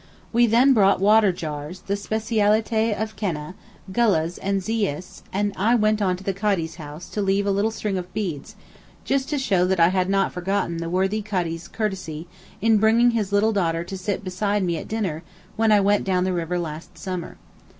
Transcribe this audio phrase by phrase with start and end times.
[0.33, 3.53] We then bought water jars (the specialité of Keneh);
[3.91, 7.99] gullehs and zees—and I went on to the Kadee's house to leave a little string
[7.99, 8.55] of beads,
[9.05, 12.27] just to show that I had not forgotten the worthy Kadee's courtesy
[12.61, 15.21] in bringing his little daughter to sit beside me at dinner
[15.55, 17.37] when I went down the river last summer.